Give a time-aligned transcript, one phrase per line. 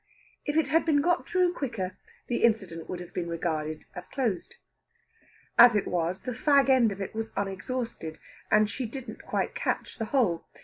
[0.45, 1.95] If it had been got through quicker,
[2.25, 4.55] the incident would have been regarded as closed.
[5.59, 8.17] As it was, the fag end of it was unexhausted,
[8.49, 10.47] and she didn't quite catch the whole.